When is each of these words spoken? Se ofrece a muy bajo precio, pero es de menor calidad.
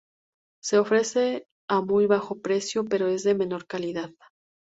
Se 0.63 0.79
ofrece 0.79 1.45
a 1.69 1.81
muy 1.81 2.07
bajo 2.07 2.41
precio, 2.41 2.83
pero 2.85 3.05
es 3.05 3.21
de 3.21 3.35
menor 3.35 3.67
calidad. 3.67 4.09